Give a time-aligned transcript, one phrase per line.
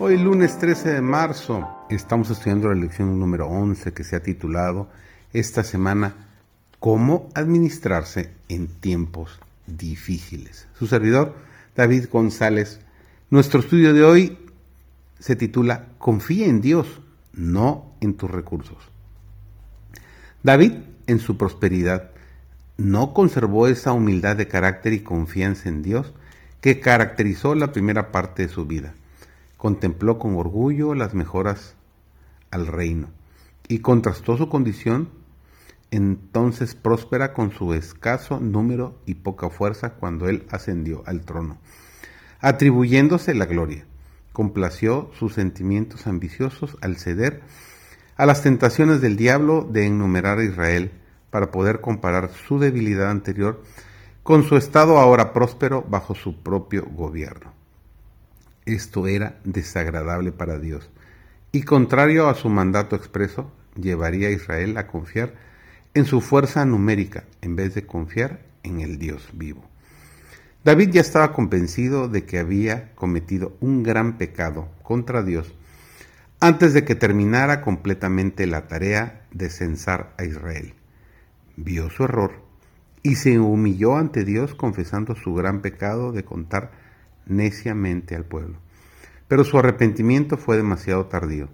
[0.00, 4.88] Hoy lunes 13 de marzo estamos estudiando la lección número 11 que se ha titulado
[5.32, 6.28] esta semana
[6.78, 10.68] ¿Cómo administrarse en tiempos difíciles?
[10.78, 11.34] Su servidor
[11.74, 12.78] David González.
[13.30, 14.38] Nuestro estudio de hoy
[15.18, 17.00] se titula Confía en Dios,
[17.32, 18.78] no en tus recursos.
[20.44, 20.74] David,
[21.08, 22.12] en su prosperidad,
[22.76, 26.14] no conservó esa humildad de carácter y confianza en Dios
[26.60, 28.94] que caracterizó la primera parte de su vida
[29.58, 31.74] contempló con orgullo las mejoras
[32.50, 33.10] al reino
[33.68, 35.10] y contrastó su condición
[35.90, 41.58] entonces próspera con su escaso número y poca fuerza cuando él ascendió al trono,
[42.40, 43.84] atribuyéndose la gloria.
[44.32, 47.42] Complació sus sentimientos ambiciosos al ceder
[48.16, 50.92] a las tentaciones del diablo de enumerar a Israel
[51.30, 53.62] para poder comparar su debilidad anterior
[54.22, 57.57] con su estado ahora próspero bajo su propio gobierno.
[58.68, 60.90] Esto era desagradable para Dios
[61.52, 65.32] y contrario a su mandato expreso, llevaría a Israel a confiar
[65.94, 69.64] en su fuerza numérica en vez de confiar en el Dios vivo.
[70.64, 75.54] David ya estaba convencido de que había cometido un gran pecado contra Dios
[76.38, 80.74] antes de que terminara completamente la tarea de censar a Israel.
[81.56, 82.42] Vio su error
[83.02, 86.87] y se humilló ante Dios confesando su gran pecado de contar
[87.28, 88.58] neciamente al pueblo.
[89.28, 91.48] Pero su arrepentimiento fue demasiado tardío.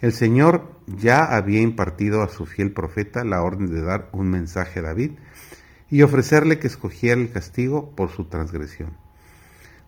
[0.00, 4.80] El Señor ya había impartido a su fiel profeta la orden de dar un mensaje
[4.80, 5.12] a David
[5.90, 8.96] y ofrecerle que escogiera el castigo por su transgresión.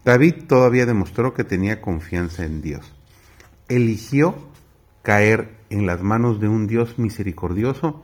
[0.05, 2.95] David todavía demostró que tenía confianza en Dios.
[3.69, 4.37] Eligió
[5.03, 8.03] caer en las manos de un Dios misericordioso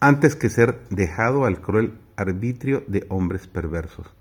[0.00, 4.17] antes que ser dejado al cruel arbitrio de hombres perversos.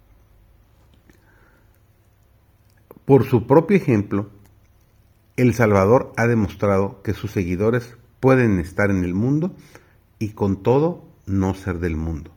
[3.08, 4.30] Por su propio ejemplo,
[5.38, 9.56] el Salvador ha demostrado que sus seguidores pueden estar en el mundo
[10.20, 12.32] y con todo no ser del mundo.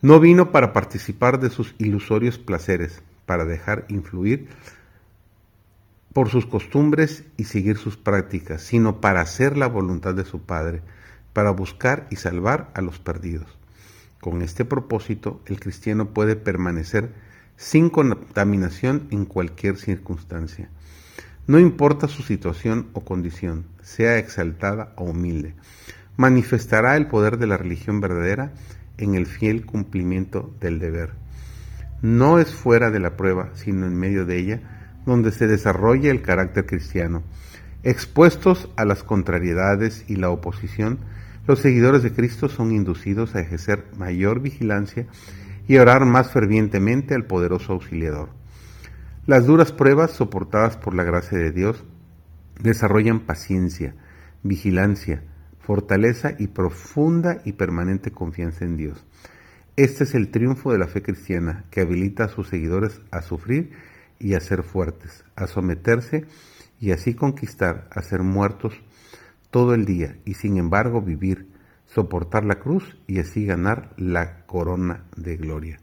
[0.00, 4.46] No vino para participar de sus ilusorios placeres, para dejar influir
[6.12, 10.82] por sus costumbres y seguir sus prácticas, sino para hacer la voluntad de su Padre,
[11.32, 13.58] para buscar y salvar a los perdidos.
[14.20, 17.31] Con este propósito, el cristiano puede permanecer
[17.62, 20.68] sin contaminación en cualquier circunstancia.
[21.46, 25.54] No importa su situación o condición, sea exaltada o humilde,
[26.16, 28.52] manifestará el poder de la religión verdadera
[28.98, 31.12] en el fiel cumplimiento del deber.
[32.02, 36.20] No es fuera de la prueba, sino en medio de ella, donde se desarrolla el
[36.20, 37.22] carácter cristiano.
[37.84, 40.98] Expuestos a las contrariedades y la oposición,
[41.46, 45.06] los seguidores de Cristo son inducidos a ejercer mayor vigilancia
[45.68, 48.30] y orar más fervientemente al poderoso auxiliador.
[49.26, 51.84] Las duras pruebas soportadas por la gracia de Dios
[52.60, 53.94] desarrollan paciencia,
[54.42, 55.22] vigilancia,
[55.60, 59.06] fortaleza y profunda y permanente confianza en Dios.
[59.76, 63.70] Este es el triunfo de la fe cristiana que habilita a sus seguidores a sufrir
[64.18, 66.26] y a ser fuertes, a someterse
[66.80, 68.74] y así conquistar, a ser muertos
[69.50, 71.51] todo el día y sin embargo vivir
[71.94, 75.78] soportar la cruz y así ganar la corona de gloria.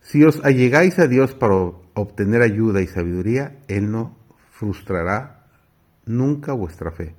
[0.00, 4.16] Si os allegáis a Dios para obtener ayuda y sabiduría, Él no
[4.50, 5.46] frustrará
[6.06, 7.14] nunca vuestra fe.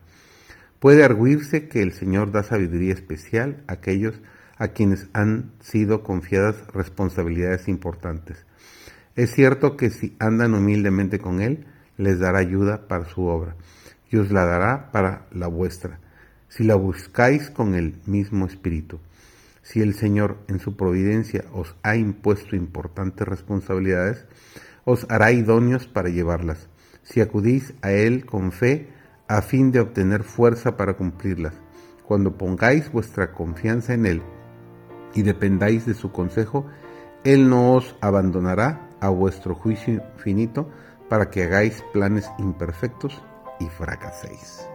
[0.80, 4.20] Puede arguirse que el Señor da sabiduría especial a aquellos
[4.58, 8.46] a quienes han sido confiadas responsabilidades importantes.
[9.16, 11.66] Es cierto que si andan humildemente con Él,
[11.98, 13.56] les dará ayuda para su obra
[14.10, 16.00] y os la dará para la vuestra
[16.50, 19.00] si la buscáis con el mismo espíritu.
[19.62, 24.26] Si el Señor en su providencia os ha impuesto importantes responsabilidades,
[24.84, 26.68] os hará idóneos para llevarlas,
[27.04, 28.90] si acudís a Él con fe
[29.28, 31.54] a fin de obtener fuerza para cumplirlas.
[32.04, 34.22] Cuando pongáis vuestra confianza en Él
[35.14, 36.66] y dependáis de su consejo,
[37.24, 40.70] Él no os abandonará a vuestro juicio finito
[41.10, 43.22] para que hagáis planes imperfectos
[43.60, 44.68] y fracaséis.